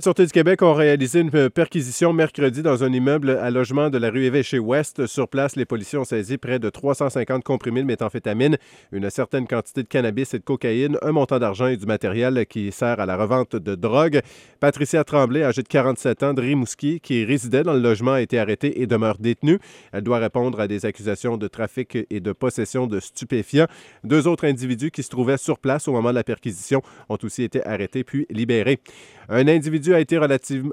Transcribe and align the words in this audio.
La 0.00 0.02
Sûreté 0.02 0.24
du 0.24 0.32
Québec 0.32 0.62
ont 0.62 0.72
réalisé 0.72 1.20
une 1.20 1.50
perquisition 1.50 2.14
mercredi 2.14 2.62
dans 2.62 2.82
un 2.82 2.90
immeuble 2.90 3.32
à 3.32 3.50
logement 3.50 3.90
de 3.90 3.98
la 3.98 4.08
rue 4.08 4.24
Évêché-Ouest. 4.24 5.06
Sur 5.06 5.28
place, 5.28 5.56
les 5.56 5.66
policiers 5.66 5.98
ont 5.98 6.04
saisi 6.04 6.38
près 6.38 6.58
de 6.58 6.70
350 6.70 7.44
comprimés 7.44 7.82
de 7.82 7.86
méthamphétamine, 7.86 8.56
une 8.92 9.10
certaine 9.10 9.46
quantité 9.46 9.82
de 9.82 9.88
cannabis 9.88 10.32
et 10.32 10.38
de 10.38 10.42
cocaïne, 10.42 10.96
un 11.02 11.12
montant 11.12 11.38
d'argent 11.38 11.66
et 11.66 11.76
du 11.76 11.84
matériel 11.84 12.46
qui 12.46 12.72
sert 12.72 12.98
à 12.98 13.04
la 13.04 13.14
revente 13.14 13.56
de 13.56 13.74
drogue. 13.74 14.22
Patricia 14.58 15.04
Tremblay, 15.04 15.42
âgée 15.42 15.62
de 15.62 15.68
47 15.68 16.22
ans, 16.22 16.32
de 16.32 16.40
Rimouski, 16.40 17.00
qui 17.00 17.26
résidait 17.26 17.62
dans 17.62 17.74
le 17.74 17.80
logement, 17.80 18.12
a 18.12 18.22
été 18.22 18.38
arrêtée 18.38 18.80
et 18.80 18.86
demeure 18.86 19.18
détenue. 19.18 19.58
Elle 19.92 20.00
doit 20.00 20.18
répondre 20.18 20.60
à 20.60 20.66
des 20.66 20.86
accusations 20.86 21.36
de 21.36 21.46
trafic 21.46 21.98
et 22.08 22.20
de 22.20 22.32
possession 22.32 22.86
de 22.86 23.00
stupéfiants. 23.00 23.66
Deux 24.02 24.26
autres 24.26 24.46
individus 24.46 24.92
qui 24.92 25.02
se 25.02 25.10
trouvaient 25.10 25.36
sur 25.36 25.58
place 25.58 25.88
au 25.88 25.92
moment 25.92 26.08
de 26.08 26.14
la 26.14 26.24
perquisition 26.24 26.80
ont 27.10 27.18
aussi 27.22 27.42
été 27.42 27.62
arrêtés 27.66 28.02
puis 28.02 28.26
libérés. 28.30 28.80
Un 29.32 29.46
individu 29.46 29.89
a 29.94 30.00
été 30.00 30.16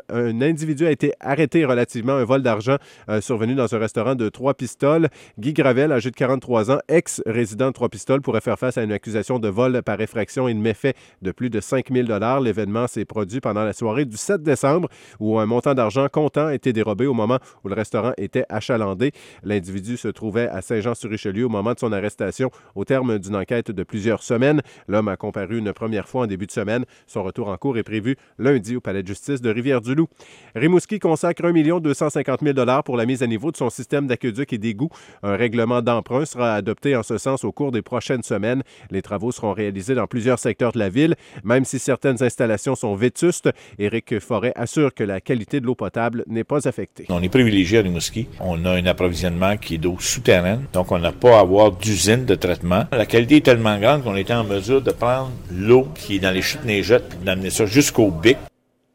un 0.10 0.42
individu 0.42 0.86
a 0.86 0.92
été 0.92 1.14
arrêté 1.20 1.66
relativement 1.66 2.14
à 2.14 2.18
un 2.18 2.24
vol 2.24 2.42
d'argent 2.42 2.78
euh, 3.10 3.22
survenu 3.22 3.56
dans 3.56 3.74
un 3.74 3.80
restaurant 3.80 4.16
de 4.16 4.30
Trois-Pistoles. 4.30 5.10
Guy 5.40 5.54
Gravel, 5.54 5.92
âgé 5.92 6.12
de 6.12 6.16
43 6.16 6.72
ans, 6.72 6.80
ex-résident 6.88 7.68
de 7.68 7.74
Trois-Pistoles, 7.74 8.22
pourrait 8.22 8.42
faire 8.42 8.60
face 8.60 8.78
à 8.78 8.84
une 8.84 8.92
accusation 8.92 9.40
de 9.40 9.48
vol 9.48 9.82
par 9.84 10.00
effraction 10.02 10.48
et 10.48 10.54
de 10.54 10.60
méfait 10.60 10.94
de 11.22 11.32
plus 11.32 11.50
de 11.50 11.60
5 11.60 11.92
000 11.92 12.08
L'événement 12.42 12.88
s'est 12.88 13.06
produit 13.06 13.40
pendant 13.40 13.64
la 13.64 13.74
soirée 13.74 14.06
du 14.06 14.18
7 14.18 14.44
décembre 14.44 14.90
où 15.20 15.40
un 15.40 15.46
montant 15.46 15.74
d'argent 15.74 16.08
comptant 16.12 16.48
a 16.48 16.54
été 16.54 16.74
dérobé 16.74 17.06
au 17.06 17.14
moment 17.14 17.40
où 17.64 17.70
le 17.70 17.76
restaurant 17.76 18.14
était 18.18 18.46
achalandé. 18.50 19.12
L'individu 19.44 19.98
se 19.98 20.08
trouvait 20.08 20.48
à 20.48 20.62
Saint-Jean-sur-Richelieu 20.62 21.46
au 21.46 21.50
moment 21.50 21.74
de 21.74 21.80
son 21.80 21.92
arrestation 21.92 22.52
au 22.76 22.86
terme 22.86 23.20
d'une 23.20 23.36
enquête 23.36 23.72
de 23.72 23.84
plusieurs 23.84 24.24
semaines. 24.24 24.62
L'homme 24.88 25.08
a 25.08 25.18
comparu 25.18 25.58
une 25.58 25.74
première 25.74 26.08
fois 26.08 26.24
en 26.24 26.28
début 26.28 26.46
de 26.48 26.52
semaine. 26.52 26.86
Son 27.06 27.24
retour 27.24 27.50
en 27.50 27.58
cours 27.58 27.78
est 27.78 27.84
prévu 27.84 28.16
lundi 28.38 28.76
au 28.76 28.82
Palais 28.82 29.04
de 29.04 29.07
justice 29.08 29.42
de 29.42 29.50
Rivière-du-Loup. 29.50 30.08
Rimouski 30.56 31.00
consacre 31.00 31.46
1 31.46 31.80
250 31.80 32.42
000 32.44 32.82
pour 32.84 32.98
la 32.98 33.06
mise 33.06 33.24
à 33.24 33.28
niveau 33.28 33.52
de 33.52 33.58
son 33.58 33.70
système 33.70 34.08
d'aqueduc 34.08 34.54
et 34.54 34.58
d'égout. 34.58 34.90
Un 35.24 35.36
règlement 35.36 35.82
d'emprunt 35.82 36.26
sera 36.26 36.54
adopté 36.54 36.96
en 36.96 37.04
ce 37.04 37.18
sens 37.18 37.44
au 37.44 37.52
cours 37.52 37.72
des 37.72 37.82
prochaines 37.82 38.24
semaines. 38.24 38.64
Les 38.92 39.02
travaux 39.02 39.32
seront 39.32 39.54
réalisés 39.54 39.96
dans 39.96 40.08
plusieurs 40.08 40.40
secteurs 40.40 40.74
de 40.74 40.80
la 40.80 40.90
ville. 40.90 41.16
Même 41.44 41.66
si 41.66 41.80
certaines 41.80 42.22
installations 42.22 42.76
sont 42.76 42.96
vétustes, 42.96 43.50
Éric 43.80 44.20
Forêt 44.20 44.54
assure 44.56 44.94
que 44.94 45.04
la 45.04 45.22
qualité 45.22 45.60
de 45.60 45.66
l'eau 45.66 45.76
potable 45.76 46.24
n'est 46.28 46.44
pas 46.44 46.68
affectée. 46.68 47.06
On 47.10 47.24
est 47.24 47.30
privilégié 47.30 47.80
à 47.80 47.82
Rimouski. 47.82 48.28
On 48.40 48.66
a 48.66 48.72
un 48.72 48.86
approvisionnement 48.86 49.58
qui 49.58 49.76
est 49.76 49.78
d'eau 49.78 49.98
souterraine, 50.00 50.66
donc 50.74 50.92
on 50.92 51.00
n'a 51.00 51.12
pas 51.12 51.38
à 51.38 51.42
avoir 51.42 51.72
d'usine 51.72 52.26
de 52.26 52.36
traitement. 52.36 52.86
La 52.92 53.06
qualité 53.06 53.38
est 53.38 53.46
tellement 53.46 53.80
grande 53.80 54.04
qu'on 54.04 54.16
était 54.16 54.34
en 54.34 54.44
mesure 54.44 54.82
de 54.82 54.92
prendre 54.92 55.32
l'eau 55.52 55.88
qui 55.96 56.16
est 56.16 56.20
dans 56.20 56.32
les 56.32 56.42
chutes 56.42 56.66
neigettes 56.66 57.18
et 57.22 57.26
d'amener 57.26 57.50
ça 57.50 57.66
jusqu'au 57.66 58.12
bic. 58.12 58.38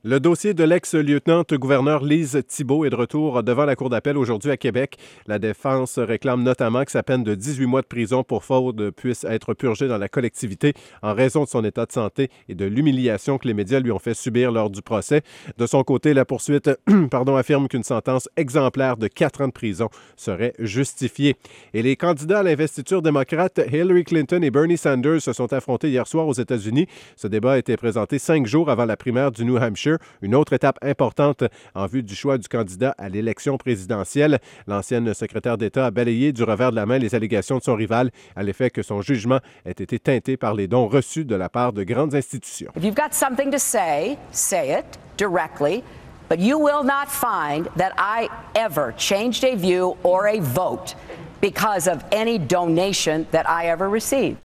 Le 0.05 0.19
dossier 0.19 0.53
de 0.53 0.65
l'ex-lieutenant-gouverneur 0.65 2.03
Lise 2.03 2.43
Thibault 2.49 2.85
est 2.85 2.91
de 2.91 2.97
retour 2.97 3.45
devant 3.45 3.65
la 3.65 3.77
Cour 3.77 3.89
d'appel 3.89 4.19
aujourd'hui 4.19 4.51
à 4.51 4.57
Québec. 4.57 4.97
La 5.29 5.39
défense 5.39 5.97
réclame 5.97 6.43
notamment 6.43 6.85
que 6.85 6.91
sa 6.91 7.05
peine 7.05 7.23
de 7.23 7.37
18 7.37 7.67
mois 7.67 7.83
de 7.83 7.87
prison 7.87 8.25
pour 8.25 8.43
faute 8.43 8.91
puisse 8.91 9.23
être 9.23 9.55
purgée 9.55 9.87
dans 9.87 9.99
la 9.99 10.09
collectivité 10.09 10.75
en 11.03 11.15
raison 11.15 11.45
de 11.45 11.49
son 11.49 11.65
état 11.65 11.87
de 11.87 11.93
santé 11.93 12.31
et 12.49 12.57
de 12.57 12.65
l'humiliation 12.65 13.39
que 13.39 13.47
les 13.47 13.55
médias 13.55 13.79
lui 13.79 13.93
ont 13.93 14.01
fait 14.01 14.15
subir 14.15 14.51
lors 14.51 14.71
du 14.71 14.83
procès. 14.83 15.23
De 15.57 15.67
son 15.67 15.85
côté, 15.85 16.15
la 16.15 16.25
poursuite 16.25 16.69
pardon, 17.13 17.37
affirme 17.37 17.69
qu'une 17.69 17.85
sentence 17.85 18.29
exemplaire 18.37 18.97
de 18.97 19.07
4 19.07 19.43
ans 19.43 19.47
de 19.47 19.53
prison 19.53 19.89
serait 20.17 20.55
justifiée. 20.59 21.37
Et 21.75 21.83
les 21.83 21.95
candidats 21.95 22.41
à 22.41 22.43
l'investiture 22.43 23.03
démocrate, 23.03 23.61
Hillary 23.71 24.03
Clinton 24.03 24.43
et 24.43 24.51
Bernie 24.51 24.79
Sanders, 24.79 25.23
se 25.23 25.33
sont 25.33 25.53
affrontés 25.53 25.91
hier 25.91 26.09
soir 26.09 26.27
aux 26.27 26.33
États-Unis. 26.33 26.89
Ce 27.15 27.29
débat 27.29 27.53
a 27.53 27.59
été 27.59 27.77
présenté 27.77 28.19
cinq 28.19 28.49
jours 28.49 28.69
avant 28.69 28.85
la 28.85 28.97
primaire 28.97 29.31
du 29.31 29.45
New 29.45 29.59
Hampshire 29.59 29.92
une 30.21 30.35
autre 30.35 30.53
étape 30.53 30.79
importante 30.83 31.45
en 31.75 31.87
vue 31.87 32.03
du 32.03 32.15
choix 32.15 32.39
du 32.39 32.49
candidat 32.49 32.95
à 32.99 33.09
l'élection 33.09 33.57
présidentielle. 33.57 34.39
L'ancienne 34.67 35.13
secrétaire 35.15 35.59
d'État 35.59 35.87
a 35.87 35.91
balayé 35.91 36.33
du 36.33 36.43
revers 36.43 36.71
de 36.71 36.77
la 36.77 36.87
main 36.87 36.99
les 36.99 37.15
allégations 37.15 37.59
de 37.59 37.63
son 37.63 37.75
rival 37.75 38.11
à 38.37 38.43
l'effet 38.43 38.71
que 38.71 38.83
son 38.83 39.03
jugement 39.03 39.41
ait 39.65 39.71
été 39.71 39.99
teinté 39.99 40.37
par 40.37 40.55
les 40.55 40.69
dons 40.69 40.89
reçus 40.89 41.25
de 41.25 41.35
la 41.35 41.49
part 41.49 41.73
de 41.73 41.85
grandes 41.85 42.15
institutions. 42.15 42.71
If 42.77 42.85
you've 42.85 42.95
got 42.95 43.13
something 43.13 43.51
to 43.51 43.59
say, 43.59 44.19
say 44.31 44.79
it 44.79 44.99
directly. 45.17 45.83
But 46.29 46.39
you 46.39 46.59
will 46.59 46.83
not 46.83 47.11
find 47.11 47.69
that 47.77 47.93
I 47.99 48.31
ever 48.55 48.95
changed 48.97 49.45
a 49.45 49.55
view 49.55 49.99
or 50.03 50.29
a 50.29 50.41
vote 50.41 50.95
because 51.43 51.87
of 51.87 52.03
any 52.11 52.39
donation 52.39 53.27
that 53.33 53.47
I 53.47 53.67
ever 53.67 53.91
received. 53.91 54.39